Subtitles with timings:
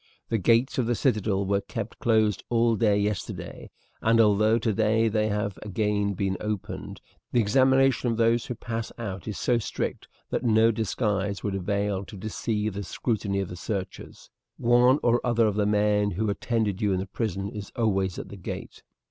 [0.29, 3.69] The gates of the citadel were kept closed all day yesterday;
[4.01, 9.27] and although today they have again been opened, the examination of those who pass out
[9.27, 14.31] is so strict that no disguise would avail to deceive the scrutiny of the searchers.
[14.57, 18.29] One or other of the men who attended you in the prison is always at
[18.29, 18.81] the gate.